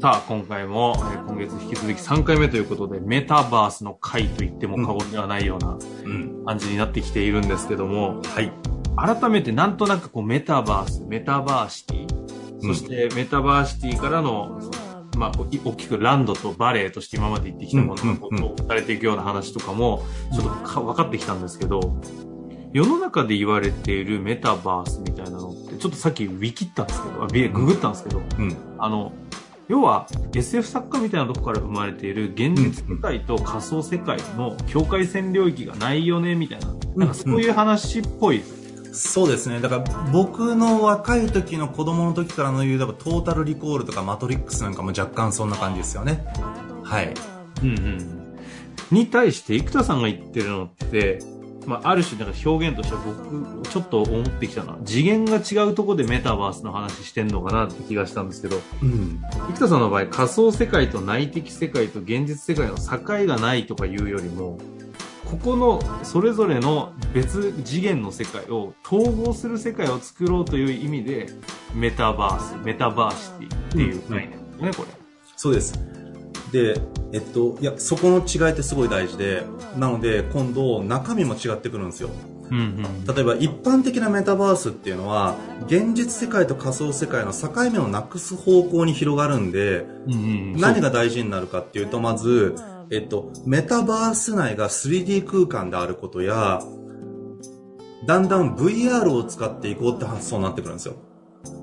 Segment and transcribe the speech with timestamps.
[0.00, 5.76] さあ、今回も、えー、今月引き続き3回目ということで、メタバースの回と言っても過言ではないような
[6.46, 8.50] 感じになってきているんですけども、はい。
[8.96, 12.06] 改めてなんとなくこうメタバース、メタバーシティ、
[12.62, 14.58] そしてメタバーシティからの、
[15.18, 22.00] まあ、大きくランドとバレーとして今まで言ってきたものがこうされていくような話とかも、ちょっとか分かってきたんですけど、
[22.72, 29.12] 世の中で言われているメタバースみたいなのって、ちょっとさっきウィキったんですけど、ググったんですけど、うん、あの、
[29.70, 38.42] 要は SF 作家みたいなとこから生まれている現実世界と仮想世界の境界線領域がないよねみたいな、なんかそういう話っぽい
[38.92, 39.60] そうですね。
[39.60, 46.24] だから僕の若い時の子供の時からの言う、トータルリコールとかマトリックスなんかも若干そんな感じですよね。
[46.82, 47.14] はい。
[47.62, 48.36] うんうん。
[48.90, 51.20] に対して生田さんが言ってるのって、
[51.70, 64.58] まあ、ある種なんか表現としては僕ちょっと思ってきたのは次元が違うところでメタバースの話してんのかなって気がしたんですけど、うん、生田さんの場合仮想世界と内的世界と現実世界の境がないとかいうよりも
[65.30, 71.28] ここのそれぞれの別次元の世界を統合する世界を作ろうという意味で
[71.72, 74.88] メタバースメタバーシティっていう概念ですね、うん、これ。
[75.36, 75.99] そうです
[76.52, 76.80] で
[77.12, 79.44] えっといやそこの違いってすごい大事で
[79.76, 82.10] なので今度中身も違ってくるんですよ。
[82.50, 92.56] うんうん、例えば一般的なメタバースっていうのは現実世界と仮想世界の境目をなくす方向に広がるんで、うんうん、何が大事になるかっていうとまず
[92.92, 96.60] えっと、メタバース内が 3D 空間であることや、
[98.04, 100.96] だんだん VR を使っていこうって発想になってくるんですよ。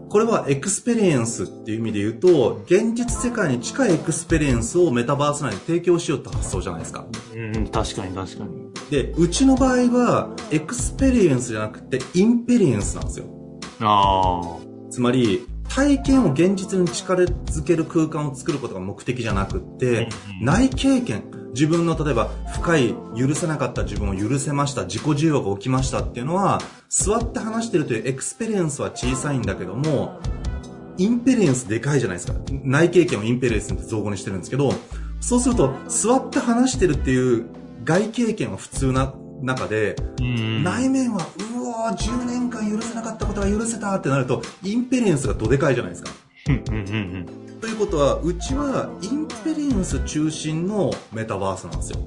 [0.10, 7.06] これは experience っていう意味で言うと、現実世界に近い experience をメタバース内に提供しようって発想じゃないですか。
[7.36, 8.68] うん、確かに確かに。
[8.90, 13.26] で、うちの場合は、 experience じゃなくて、 inperience なんですよ。
[13.82, 14.92] ああ。
[14.92, 20.10] つまり、体験を現実に近づける空間を作ることが目的じゃなくって、
[20.42, 21.24] 内経験、
[21.54, 30.20] 自分の例えば深い許せなかった自分を許せました、自己受容が起きましたっていうのは、座って話してるという experience は小さいんだけども、
[30.98, 32.34] inperience でかいじゃないですか。
[32.64, 34.74] 内経験を inperience って造語にしてるんですけど、
[35.20, 37.46] そうすると、座って話してるっていう
[37.84, 41.26] 外経験は普通な中で、内面は、
[41.56, 46.10] うわ10年間許せなかったことが許せたってなると、 inperience がどでかいじゃないですか。
[47.60, 52.00] ということは、うちは inperience 中心のメタバースなんですよ。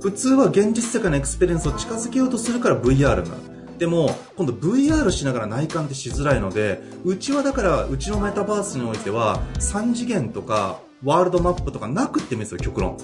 [0.00, 3.54] 普通は現実世界の experience を近づけようとするから VR になる。
[3.78, 12.96] でも、今度 VR しながら内観ってしづらいので、うちはだから、うちのメタバースにおいては、3次元とか、ワールドマップとかなくってもいいですよ、極論。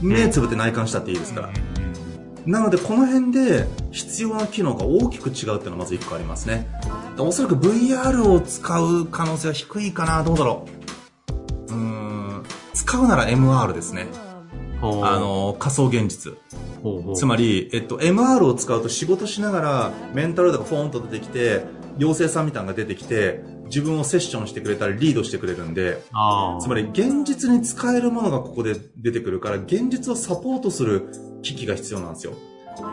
[0.00, 1.50] 目つぶって内観したっていいですから。
[2.46, 6.68] なので、この辺で必要な機能が大きく違うっていうのはまず1個ありますね。
[7.18, 10.66] おそらく VR を使う可能性は低いかな、どうだろ
[11.68, 11.74] う。
[11.74, 14.06] うん、使うなら MR ですね。
[14.80, 16.34] あの、仮想現実。
[17.16, 21.64] つまり、えっと、MR を使うと仕事しながらメンタルとかフォーンと出てきて、
[21.98, 26.02] 妖精さんみたいなのが出てきて、自分をセッションしてくれたりリードしてくれるんで、
[26.60, 31.08] つまり現実に使えるものがここで出てくるから、現実をサポートする
[31.42, 32.34] 機器が必要なんですよ。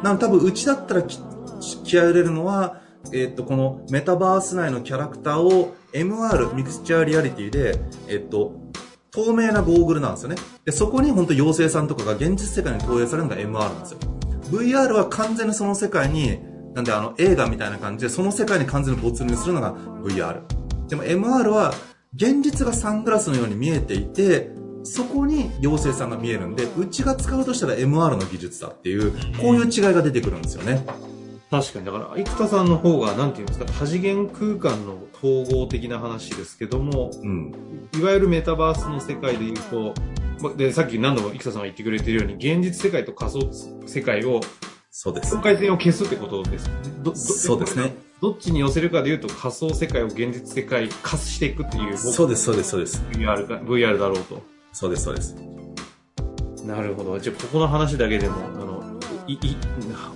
[0.03, 2.81] なので多分うちだったら気合入れるのは、
[3.11, 8.53] えっと、このメタバース内のキャラクターを MR、ミクスチャーリアリティで、えっと、
[9.11, 10.35] 透明なゴーグルなんですよね。
[10.65, 13.99] で、そこに本当妖精さんとかが現実世界に投影されるのが MR なんですよ。
[14.49, 16.39] VR は完全にその世界に、
[16.73, 20.41] なんであの映画みたいな感じで、その世界に完全に没入するのが VR。
[20.87, 21.73] でも MR は
[22.15, 24.51] 現実がサングラスのように見えていて、
[24.83, 30.85] そこに妖精さんが見えるんで、うちが使うとしたら MR の技術だっていう、こういう違いが出てくるんですよね。
[31.49, 37.53] 確かに、だから、生田さんの方が、なんていうんですか、多次元空間の統合的な話ですけども、うん、
[37.95, 39.93] いわゆるメタバースの世界で言うと、
[40.57, 43.49] で、さっき何度も生田さんが言ってくれてるように、現実世界と仮想
[43.85, 44.41] 世界を
[44.95, 45.31] そうです。
[45.31, 46.73] 境界線を消すってことですね。
[47.15, 47.95] そうですね。
[48.21, 51.97] どっちに寄せるかでいうと仮想世界を現実世界化していくっていう。
[51.97, 53.03] そうです、そうです、そうです。
[53.11, 54.52] VR か、VR だろうと。
[54.73, 55.35] そうです、そうです。
[56.65, 57.19] なるほど。
[57.19, 59.57] じゃあ、ここの話だけでも、あの、い、い、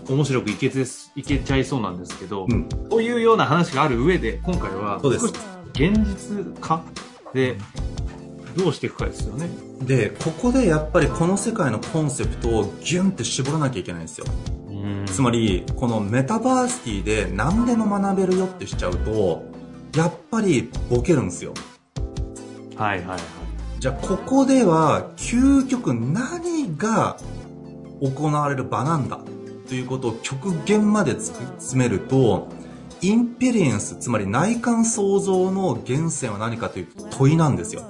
[0.09, 5.27] 面白くいけて、いけちゃいそうなんですけど、うん、というような話がある上で、今回は、そうです。
[5.73, 6.83] 現実化？
[7.33, 7.55] で、
[8.57, 9.47] どうしていくかですよね。
[9.83, 14.25] で、ここでやっぱりこの世界のコンセプトをギュンって絞らなきゃいけないんですよ。
[15.05, 19.43] つまり、このメタバーシティで何でも学べるよってしちゃうと、
[19.95, 21.53] やっぱりボケるんですよ。
[22.75, 23.19] はいはいはい。
[23.87, 27.15] じゃあここでは究極何が
[28.01, 29.17] 行われる場なんだ
[29.69, 32.49] ということを極限まで詰めると、
[33.01, 37.83] インペリエンス、つまり内観創造の源泉は何かという問いなんですよ。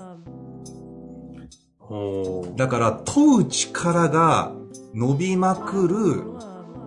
[2.56, 4.52] だから問う力が
[4.94, 6.24] 伸びまくる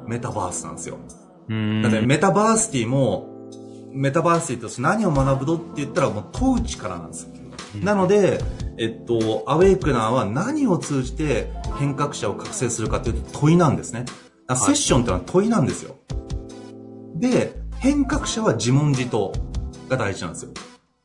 [0.07, 0.99] メタバースなんですよ。
[1.83, 3.27] だってメタバーシティも、
[3.93, 7.40] メタバーシティとして何を学ぶのって言ったらもう問う力なんですよ。
[7.75, 8.43] なので、
[8.79, 14.05] えっと、アウェイクナーは何を通じて変革者を覚醒するかというと問いなんですね。
[14.49, 15.97] セッションってのは問いなんですよ。
[17.17, 19.33] で、変革者は自問自答
[19.89, 20.53] が大事なんですよ。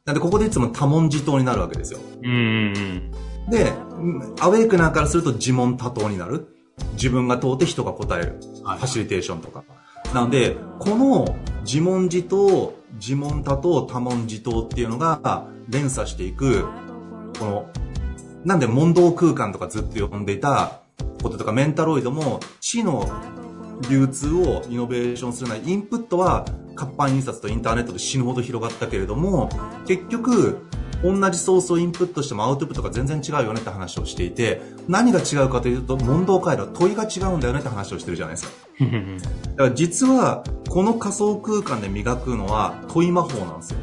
[0.06, 2.00] なんでここでいつも多問自答になるわけですよ。
[2.24, 3.12] うん。
[3.50, 3.72] で、
[4.40, 6.48] アウェイクナーからすると自問多答になる。
[6.94, 8.40] 自分が問うて人が答える。
[8.64, 9.64] はい、ファシリテーションとか。
[10.14, 16.64] なので、この自問自答、自問多答、多問自答っていうのが連鎖していく、
[17.40, 17.70] この、
[18.44, 20.82] なんで問答空間とかずっと呼んでいた
[21.22, 23.10] こととかメンタロイドも知の
[23.90, 26.46] 流通をイノベーションするなインプットは
[26.76, 29.50] 活版印刷とインターネットで死ぬほど広がったけれども、
[29.88, 30.58] 結局、
[31.04, 38.65] 同じソースをインプットしてもアウトプットが全然違うよねって話をしていて、何が違うかというと、問答回路、問いが違うんだよねって話をしてるじゃないですか。
[38.80, 43.80] だから実は、この仮想空間で磨くのは問い魔法なんですよ。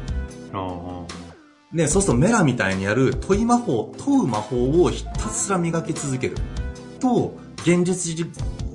[1.71, 6.37] ね、そうするとメラみたいにやる問い魔法、問う魔法をひたすら磨き続ける。
[6.99, 8.27] と、現実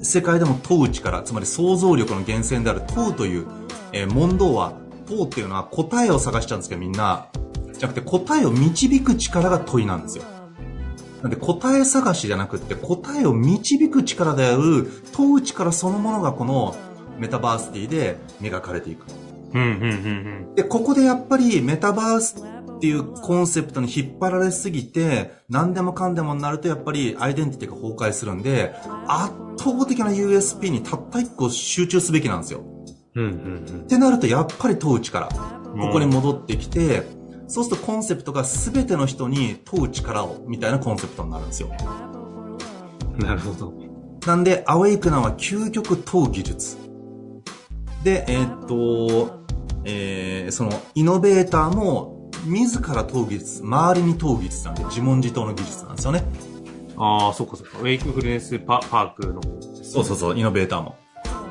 [0.02, 3.46] 世界でも問う力、つまり想像力の源泉である問うという、
[3.92, 4.72] えー、問答は、
[5.06, 7.28] 問うっていうのは答えを探しちゃうんですけどみんな、
[7.72, 10.24] じゃなくて答えを導く力が問いなんですよ。
[11.22, 16.76] なんで答え探しじゃなくて答えを導く力である問う力そのものがこの
[17.18, 19.06] メタバースティで磨かれていく。
[20.54, 22.44] で、ここでやっぱりメタバース
[22.76, 28.74] っていうコンセプトに引っ張られすぎて、何でもかんでもになるとやっぱりアイデンティティが崩壊するんで、
[29.08, 32.62] 圧倒的な USP にたった一個集中すべきなんですよ。
[33.16, 35.28] ってなるとやっぱり問う力。
[35.28, 37.02] ここに戻ってきて、
[37.48, 41.70] そうするとコンセプトが全ての人に問う力を、みたいなコンセプトになるんですよ。
[43.18, 43.72] なるほど。
[44.26, 46.76] なんで、アウェイクナーは究極問う技術。
[48.04, 49.42] で、えー、っと、
[49.84, 56.24] えー、その、イノベーターも、自ら問う技術、周りに問う技術なんで、自問自答の技術なんですよね。
[56.98, 57.78] ああ、そっかそっか。
[57.78, 59.40] ウェイクフルネスパパークの、
[59.82, 60.96] そうそうそう、イノベーターも。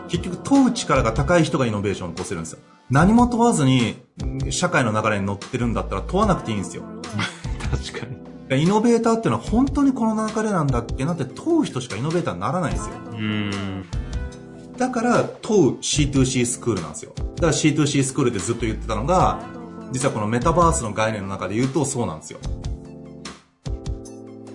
[0.08, 2.60] 結局問う力が高い人がイノベーションを起こせるんですよ。
[2.90, 3.98] 何も問わずに
[4.50, 6.84] 社会の流れに乗ってるんだったら問わなくていいんですよ。
[7.92, 8.64] 確かに。
[8.64, 12.96] イノベーターっていうのは本当にこの流れなんだっけなって問う人しかイノベーターにならないんですよ。
[14.78, 17.12] だから問う C2C スクールなんですよ。
[17.18, 19.42] だから C2C スクールでずっと言ってたのが、
[19.92, 22.40] 実はこのメタバースの概念の中で言うとそうなんですよ。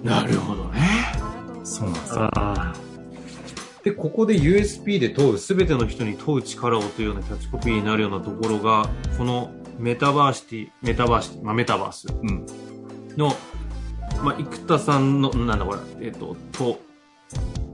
[0.02, 0.80] なるほどね。
[1.64, 2.30] そうなんですよ。
[3.84, 12.06] で、ここで USP で問う、すべての人に問う力をというようなキャッチコピーになるようなところが、このメタバーシティ、メタバーシティ、まあ、メタバース。
[13.16, 13.34] の、
[14.20, 16.80] うん、まあ、生田さんの、なんだこれ、えっ、ー、と、と、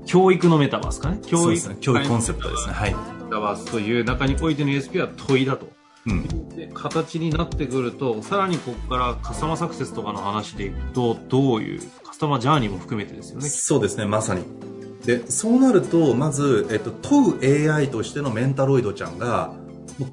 [0.07, 1.21] 教育のメタバースかね。
[1.27, 2.73] 教育、ね、教育コンセプトですね。
[2.73, 2.95] はい。
[2.95, 2.99] メ
[3.31, 5.69] タバースという中においての USP は問いだと。
[6.07, 13.49] うん、で形になってくるとさらにここからカスタマーサクセスとかの話でいくとどういうカスタマージャーニーも含めてですよね。
[13.49, 14.07] そうですね。
[14.07, 14.43] まさに
[15.09, 19.55] でそうなるとまず、えっと、問う AI としてのメンタロイドちゃんが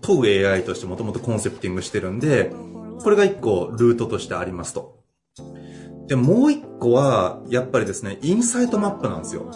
[0.01, 2.53] 問う AI としてもともとコンセプティングしてるんで
[3.03, 5.03] これが1個ルートとしてありますと
[6.07, 9.51] でもう1個はやっぱりですねインサイトマップなんですよ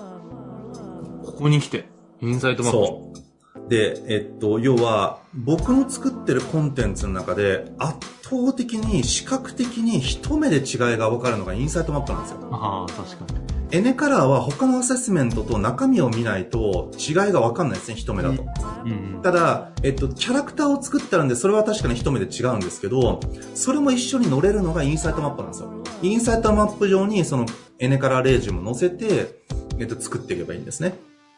[1.23, 1.87] ここに来て
[2.21, 10.63] インサイトマップそうで、えっと、要は、僕の作ってるコンテンツの中で、圧倒的に視覚的に一目で違い
[10.97, 12.49] が分かるのがインサイトマップなんですよ。
[12.51, 13.58] ああ、確かに。
[13.71, 18.43] エネカラーは他のアセスメントと中身を見ないと違いが分かんないですね、一目だと。
[18.85, 23.19] うん、ただ、えっと、キャラクターを作ってあるんで、それは確かに一目で違うんですけど、
[23.53, 25.69] それも一緒に乗れるのがインサイトマップなんですよ。
[26.01, 27.45] インサイトマップ上にその
[27.77, 29.39] エネカラーレージュも載せて、
[29.77, 30.95] えっと、作っていけばいいんですね。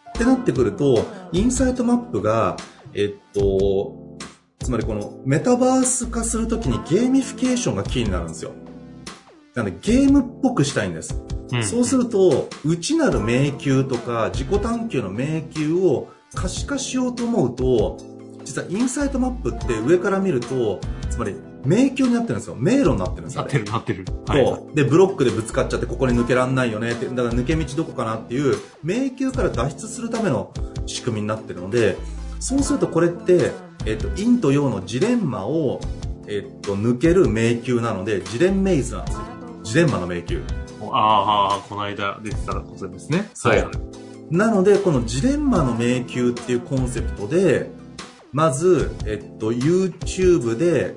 [0.10, 2.56] ってなってくると、インサイトマップが、
[2.94, 4.18] えっと、
[4.60, 8.52] つまりこのメタバース化するときにゲーミフィケーションがキーになるんですよ。
[9.56, 11.22] なのでゲームっぽくしたいんです。
[11.52, 17.98] うん、そうすると、内なる迷宮とか自己探求の迷宮を可視化しようと思うと、
[18.44, 20.80] 実はインサイトマップって上から見ると、
[21.10, 22.56] つまり迷宮になってるんですよ。
[22.56, 23.42] 迷路になってるんですよ。
[23.42, 24.06] なってる、なってる。
[24.28, 24.76] そう。
[24.76, 30.54] で、ブロックでぶつかっちゃって、ここに抜けらんないよねって、だから抜け道どこかなっていう、迷宮から脱出するための
[30.86, 31.98] 仕組みになってるので、
[32.40, 33.52] そうするとこれって、
[33.86, 35.82] えっと、陰と陽のジレンマを、
[36.28, 39.22] えっと、抜ける迷宮なので、ジレンメイズなんですよ。
[39.72, 40.42] ジレンマの迷宮。
[40.92, 43.30] ああ、この間出てたことですね。
[43.42, 43.66] はい。
[44.30, 47.72] なので、このジレンマの迷宮っていうコンセプトで、
[48.34, 50.94] まず、えっと、YouTube で、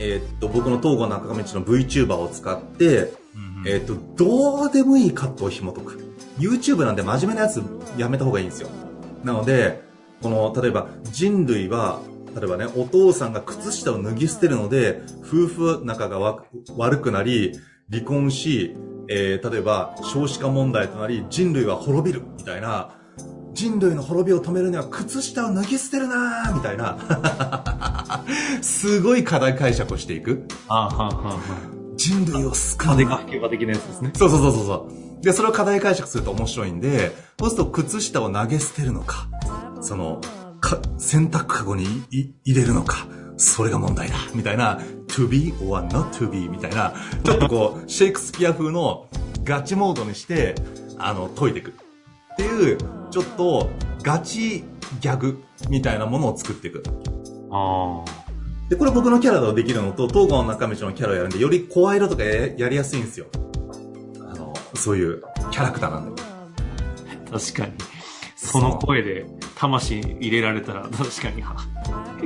[0.00, 3.12] えっと、僕の東郷中道の VTuber を使って、
[3.64, 6.14] えっと、どうでもいいカットを紐解く。
[6.40, 7.62] YouTube なんで真面目なやつ
[7.96, 8.68] やめた方がいいんですよ。
[9.22, 9.80] なので、
[10.24, 12.00] この、例えば人類は、
[12.34, 16.18] 例えばね、お父さんが靴下を脱ぎ捨てるので、夫婦仲が
[16.76, 17.52] 悪くなり、
[17.90, 18.76] 離婚し、
[19.08, 22.90] えー、例えば少子化問題となり、人類は滅びる、みたいな、
[23.54, 28.24] 人類の滅びを止めるには靴下を脱ぎ捨てるなみたいな
[28.62, 30.46] すごい課題解釈をしていく。
[30.68, 31.40] あはは
[31.96, 32.88] 人類を救う。
[32.88, 34.12] 風が吹けば的なやつですね。
[34.14, 34.88] そうそうそうそ
[35.20, 35.24] う。
[35.24, 39.28] で、それを課題解釈すると面白いんで、そうすると靴下を投げ捨てるのか、
[39.80, 40.20] その、
[40.60, 46.92] か、洗濯かごに入れるのか、それが問題だ、みたいな、to be or not to be みたいな、
[47.24, 49.06] ちょっとこう、シェイクスピア風の
[49.44, 50.56] ガチモードにして、
[50.98, 51.70] あの、解いていく。
[51.70, 52.78] っていう、
[53.10, 53.70] ちょっと
[54.02, 54.64] ガチ
[55.00, 56.82] ギャグみたいなものを作っていく。
[57.50, 58.68] ああ。
[58.68, 63.26] で、これ僕のキャラとできるのと、東郷の中道のキャラをやるんで、より声色とかやりやすいんですよ。
[64.20, 66.22] あの、そういうキャラクターなんで。
[67.30, 67.72] 確かに。
[68.36, 69.26] その声で
[69.56, 71.42] 魂入れられたら確かに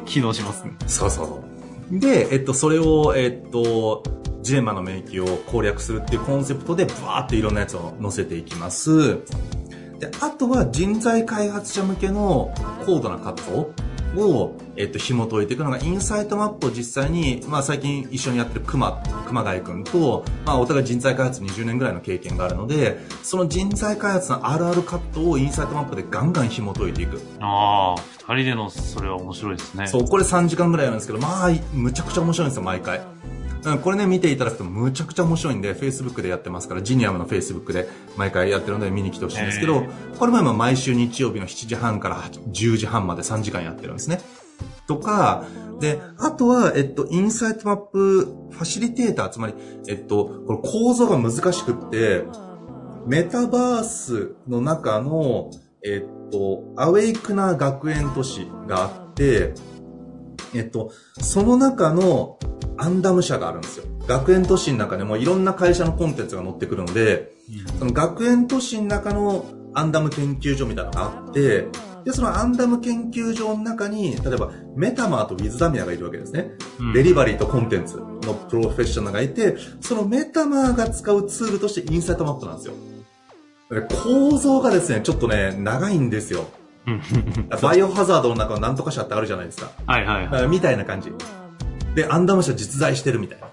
[0.01, 0.73] 機能しますね。
[0.87, 1.43] そうそ
[1.91, 1.99] う。
[1.99, 4.03] で、えっと、それを、えっと、
[4.43, 9.19] ジレンマの免疫を攻略するっていうコンセプトで、ブワーっていろんなやつを載せていきます。
[9.99, 12.53] で、あとは人材開発者向けの
[12.85, 13.73] 高度な活動
[14.17, 27.21] を、えっと、紐解いていくのが、インサイトマップを実際に、まあ最近一緒にやってる熊、熊谷くんと、まあお互い人材開発20年ぐらいの経験があるので、その人材開発のあるあるカットをインサイトマップでガンガン紐解いていく。
[27.41, 29.87] ああ、二人でのそれは面白いですね。
[29.87, 33.01] そう、これ3時間ぐらいなんですけど、まあ、むちゃくちゃ面白いんですよ、毎回。
[33.83, 39.85] これね、見ていただくとむちゃくちゃ面白いんで、Facebook でやってますから、ジニアムの Facebook で毎回やってるので見に来てほしいんですけど、
[40.19, 44.21] これも毎週日曜日の7時半から10時半まで3時間やってるんですね。
[44.87, 45.47] とか、
[45.81, 49.55] で、あとは、えっと、インサイトマップファシリテーター、つまり、
[49.89, 52.25] えっと、この構造が難しくって、
[53.07, 55.51] メタバースの中の、
[55.85, 59.55] えっと、アウェイクな学園都市があって、
[60.55, 62.39] えっと、その中の
[62.83, 63.85] アンダム社があるんですよ。
[64.09, 67.33] 学園都市の中でもいろんな会社のコンテンツが載ってくるので、
[67.79, 71.69] その学園都市の中のアンダム研究所みたいなのがあって、
[72.05, 76.51] で、そのアンダム研究所の中に、例えば、メタマーとウィズダミアがいるわけですね。
[76.81, 82.75] うん、デリバリーとコンテンツのプロフェッショナルがいて、そのメタマーが使うツールとしてインサイトマップなんですよ。
[84.03, 86.47] 構造がですね、ちょっとね、長いんですよ。
[87.63, 89.71] バイオハザードの中のなんとか社ってあるじゃないですか。
[89.87, 90.49] はいはい、はい。
[90.49, 91.13] みたいな感じ。
[91.95, 93.49] で、アンダム社実在してるみたいな。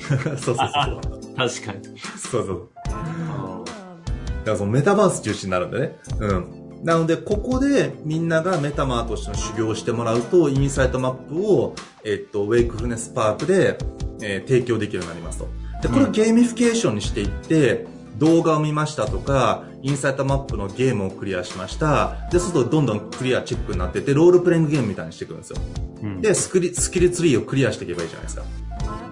[0.36, 1.36] そうそうそう。
[1.36, 1.98] 確かに。
[2.18, 2.68] そうそう。
[2.84, 5.96] だからそのメタバース中心になるんでね。
[6.18, 6.60] うん。
[6.82, 13.76] なので、ここでみんながメタマーとしての修行をしてもらうと、インサイトマップを、えっと、ウェイクフルネスパークで、
[14.22, 15.48] えー、提供できるようになりますと。
[15.82, 17.86] で、これをゲーミフィケーションにしていって、
[18.18, 22.28] 動画を見ましたとか、インサイトマップのゲームをクリアしました。
[22.30, 25.56] で、そうするとどんどんクリアチックになってて、ロールプレイングゲームみたいにしていくんですよ。
[26.02, 28.42] うん、で、スキル、スキルツリーをクリアしていけばいいじゃないですか。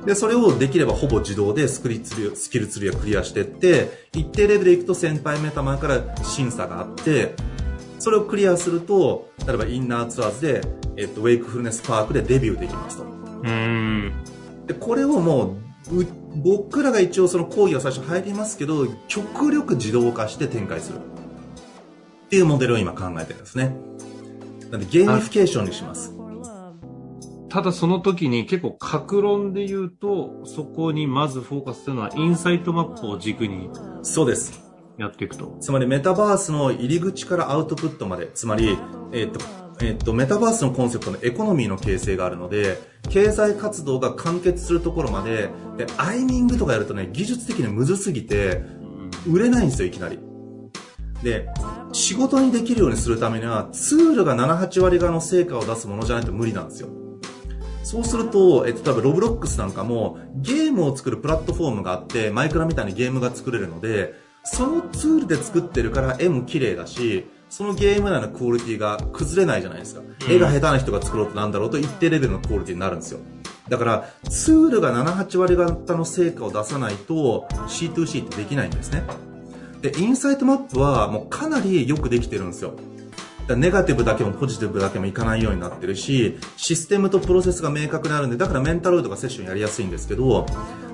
[0.06, 7.34] で、それをできればほぼ自動でスクリツリスキルツリーをクリアしていって、一定レベルでいくと先輩メタマンから審査があって、
[7.98, 10.60] それをクリアすると、例えばインナーツアーズで、
[10.96, 13.04] えっと、ウェイクフルネスパークでデビューできますと。
[13.04, 14.12] うん。
[14.66, 15.67] で、これをもう、
[16.36, 20.98] 僕らが一応その講義が最初入りますけど、極力自動化して展開する。
[20.98, 21.00] っ
[22.28, 23.74] ていうモデルを今考えてるんですね。
[24.70, 26.14] なんでゲーミフィケーションにします。
[27.48, 33.70] ただその時に結構各論で言うと、そこにまずフォーカスするのはインサイトマップを軸に。
[34.02, 34.62] そうです。
[34.98, 35.56] やっていくと。
[35.60, 38.76] つまりメタバースの入り口からアウトプットまで、つまり、
[39.12, 39.40] えっ、と、
[39.80, 42.78] えっ、と、メタバースのコンセプトのエコノミーの形成があるので、
[43.10, 48.62] 経済活動が完結するところまで、で、アイミングとかやるとね、技術的にむずすぎて、
[49.26, 50.18] 売れないんですよ、いきなり。
[51.22, 51.48] で、
[51.92, 56.88] 仕事にできるようにするためには、ツールが7、8割側の成果を出すものじゃないと無理なんですよ。
[57.84, 70.00] そうすると、えっと、例えばロブロックスなんかも、ゲームを作るプラットフォームがあって、マイクラみたいにゲームが作れるので、そのツールで作ってるから絵も綺麗だし、そのゲーム内のクオリティが崩れないじゃないですか。
[70.00, 73.20] うん、絵が下手な人が作ろうとなんだろうと一定レベルのクオリティになるんですよ。
[73.68, 79.02] だから、ツールが7、8割方の成果を出さないと C2C ってできないんですね。
[79.82, 82.74] で、インサイトマップはもうかなりよくできてるんですよ。
[83.56, 90.44] ネガティブだけもポジティブだけもいかないようになってるし、システムとプロセスが明確にあるんで、だからメンタルとかセッションやりやすいんですけど、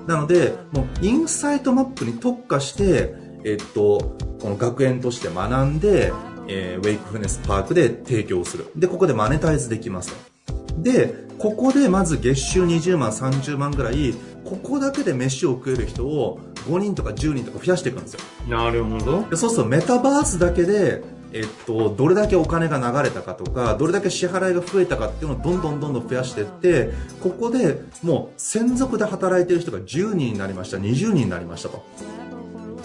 [0.07, 6.13] なので、もうインサイトマップに特化して、えっと、この学園として学んで、
[6.49, 8.71] えー、ウェイクフネスパークで提供する。
[8.77, 10.83] で、ここでマネタイズできますと。
[10.83, 18.21] で、ここでまず月収20万、30万ぐらい、ここだけで飯を食える人を5人とか10人とか増やしていくんですよ。
[18.49, 19.29] なるほど。
[19.29, 31.85] でそうするとメタバースだけで、えっと、どれだけお金が流れたかとか、どれだけ支払いが増えたかっていうのをどんどんどんどん増やしていって、ここでもう専属で働いてる人が10人になりました、20人になりましたと。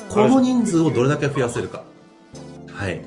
[0.09, 1.83] この人数をどれだけ増やせるか。
[2.73, 3.05] はい。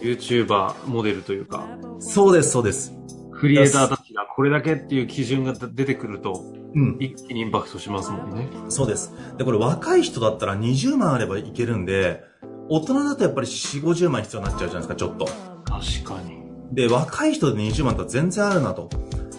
[0.00, 1.66] YouTuber モデルというか。
[2.00, 2.94] そうです、そうです。
[3.32, 8.48] クリエイターたちがこれだけっていう基準が出てくると、うん、一気にインパクトしますもんね。
[8.68, 9.12] そうです。
[9.36, 12.24] で、これ若い人だったら20万あればいけるんで、
[12.68, 15.26] 大人だとやっぱり4、50万必要になっちゃうじゃないですか、ちょっと。
[15.64, 16.38] 確かに。
[16.72, 18.90] で、若い人で20万と全然あるなと。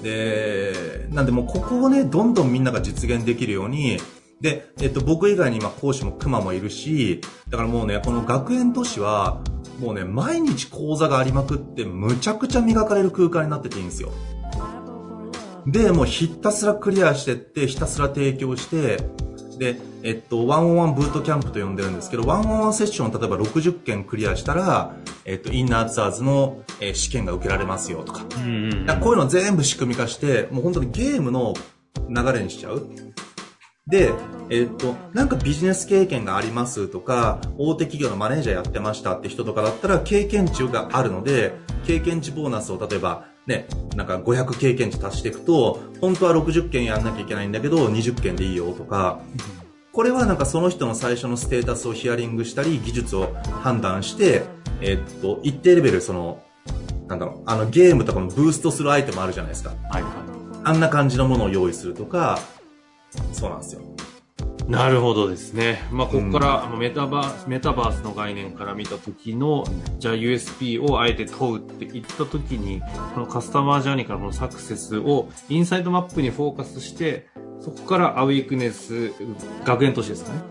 [0.02, 3.98] で、なんでもうここをね、どんどんみんなが実現できるように、
[4.42, 9.42] で、えっと、僕以外に今講師も熊もいるし、だからもうね、この学園都市は、
[9.80, 14.12] もうね、毎日講座がありまくって、むちゃくちゃ磨かれる空間になってていいんですよ。
[15.66, 18.98] で、もうひたすらクリアしてって、ひたすら提供して、
[19.58, 24.96] で、えっと、ワンオンワンブートキャンプと呼んでるんですけど、ワンオンワンセッションを例えば60件クリアしたら、
[25.26, 28.26] えっと、インナーツアーズの、えー、試験が受けられますよとか。
[28.38, 31.54] うんうん、こういうの全部仕組み化して、もう本当にゲームの
[32.10, 32.88] 流れにしちゃう。
[33.90, 34.14] で、
[34.50, 41.54] えっと、なんかビジネス経験がありますとか、大手企業のマネージャーやってましたって人とかだったら、経験値があるので、
[41.86, 49.22] 経験値ボーナスを例えば、ね、なんか500経験値足していくと、本当は60件やんなきゃいけないんだけど、20件でいいよとか、
[49.92, 54.44] これはなんかその人の最初のステータスをヒアリングしたり、技術を判断して、
[54.82, 56.44] えっと、一定レベルその、
[57.08, 59.72] なんだろう、あのゲームとかもブーストするアイテムあるじゃないですか。
[59.90, 60.12] はいはい。
[60.64, 62.40] あんな感じのものを用意するとか、
[63.34, 63.82] そうなんですよ。
[64.68, 65.82] なるほどですね。
[65.92, 69.66] まあ、ここから、うん、メタバース、メタバースの概念から見たときの、
[69.98, 72.82] じゃあ USP をあえて問うって言ったときに、
[73.16, 77.30] このカスタマージャーニーからこのサクセスをインサイドマップにフォーカスして、
[77.62, 79.12] そこからアウェイクネス、
[79.66, 80.42] 学園都市ですかね。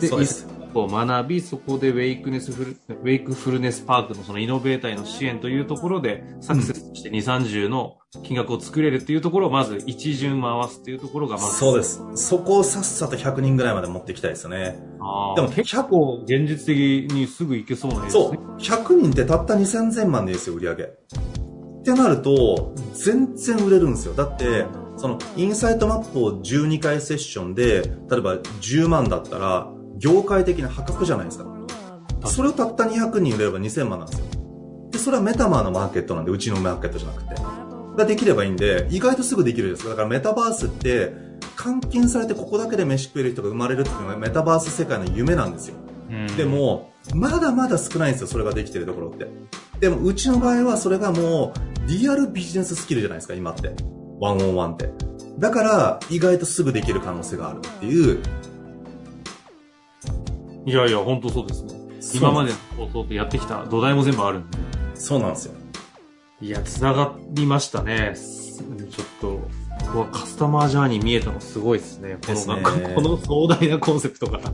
[0.00, 11.56] で、そうですを学び、そこでウェイクネスフル、ウェイクフルネスパークのそのイノベーターへの支援というところで、サクセスして2、30の金額を作れるっていうところをまず一巡回すっていうところがまず。
[11.56, 12.02] そうです。
[12.14, 14.78] そこをさっさと100人ぐらいまで持っていきたいですよね。
[15.36, 18.22] でも結構現実的にすぐいけそうなですね。
[18.22, 18.56] そう。
[18.58, 20.82] 100人ってたった2000万でですよ、売り上げ。
[20.84, 20.88] っ
[21.84, 24.14] てなると、全然売れるんですよ。
[24.14, 31.46] だって、その、インサイトマップを12回セッションで、例えば10万だったら、業界的な破格じゃないですか。
[32.24, 34.26] それをたった200人売れれば2000万なんですよ。
[34.90, 37.36] で、それはメタマーのマーケットなんで、うちのマーケットじゃなくて。
[37.96, 41.12] ができればいいんで、意外とすぐできるんですだからメタバースって、
[41.62, 45.76] 監禁されてここだけで飯食える人が生まれるっていうのがメタバース世界の夢なんですよ。
[46.36, 49.26] でも、まだまだ少ないんですよ、それができてるところって。
[49.80, 51.52] でも、うちの場合はそれがも
[51.86, 53.74] う、リアルビジネススキルじゃないですか、今って。
[54.20, 54.90] ワンオンワンって。
[55.38, 58.22] だから、意外とすぐできる可能性があるっていう、
[60.66, 61.74] いやいや、本当そうですね。
[62.14, 64.58] 今までの放送ってやってきた土台も全部あるんで。
[64.94, 65.54] そうなんですよ。
[66.40, 68.14] いや、繋がりましたね。
[68.16, 69.28] ちょっと、
[69.86, 72.18] ここはカスタマージャーニー見えたのすごいですね。
[72.26, 74.52] この、ね、この壮大なコンセプトから。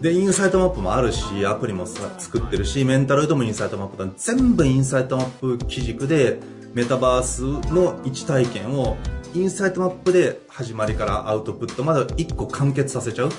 [0.00, 4.10] で、インサイトマップもあるし、アプリも作ってるし、メンタロイドもインサイトマップだ。
[4.16, 6.40] 全部インサイトマップ基軸で、
[6.72, 8.96] メタバースの一体験を、
[9.34, 13.30] インサイトマップで始まりからアウトプットまで一個完結させちゃう。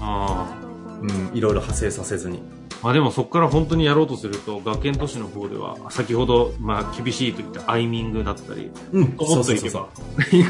[0.00, 0.67] ああ。
[1.02, 2.42] うん、いろいろ派生させずに。
[2.82, 9.88] まあでもそこから本当にやろうとすると、学研都市の方では、先ほど、まあ厳しいといったアイミングだったり、うん、思っていけば、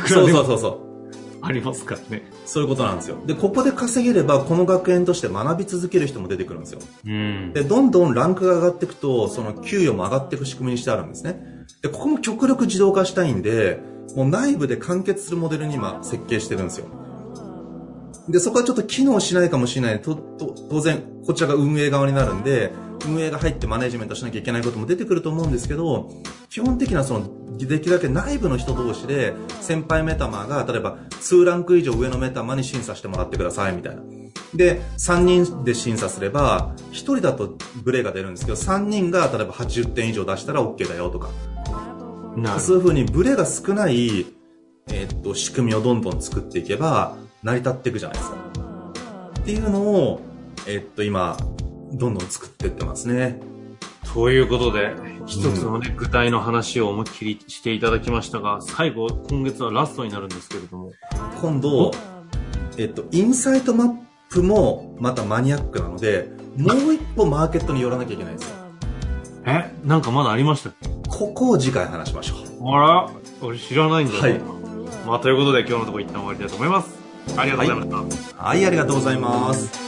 [0.07, 0.89] そうそうそうそう。
[1.41, 2.31] ありますからね。
[2.47, 3.17] そういうことなんですよ。
[3.25, 6.81] で、ここで稼げれば、この学園として学び続ける人も出てくるんですよ。
[7.07, 7.53] うん。
[7.53, 11.41] で、どんどんランクが上がっていくと、その給与も上がっていく仕組みにしてあるんですね。
[11.83, 13.81] で、ここも極力自動化したいんで、
[14.17, 16.87] もう内部で完結するモデルに今設計してるんですよ。
[18.29, 20.03] で、そこはちょっと機能しないかもしれない。
[20.03, 22.73] と、と、当然、こちらが運営側になるんで、
[23.07, 26.11] 運営が入ってマネジメントしなきゃいけないことも出てくると思うんですけど、
[26.51, 34.03] 基本的なその、できるだけ内部の人同士で、先輩メタマーが、例えば2ランク以上上のメタマーに審査してもらってください、みたいな。
[34.55, 41.31] で、3人で審査すれば、1人だとブレが出るんですけど、3人が例えば80点以上出したら OK だよとか。
[42.61, 44.27] そういうふうにブレが少ない、
[44.89, 48.37] えー、っと、仕組みをどんどん作っていけば、成り立っていくじゃないですか。
[49.41, 50.21] っていうのを、
[50.67, 51.37] えー、っと、今、
[51.93, 53.41] どんどん作っていってますね。
[54.13, 54.95] ということで、
[55.27, 60.93] 一つのね、うん、具体の話を思いっきりしていただきましたが、最後、今月はラストになるんですけれども。
[61.41, 61.93] 今度、
[62.77, 63.97] えっと、インサイトマッ
[64.31, 68.57] プもまたマニアックなので、もう一歩マーケットに寄らなきゃいけないんですよ。
[69.47, 69.73] え？
[69.85, 70.89] なんかまだありましたっけ？
[71.09, 72.69] ここを次回話しましょう。
[72.69, 74.21] あら俺知らないんだよ。
[74.21, 74.41] はい。
[75.07, 76.98] まあ、ということで今日のところ一旦終わりたいと思います。
[77.37, 77.97] ありがとうございました。
[78.43, 79.88] はい、はい、ありがとうございます。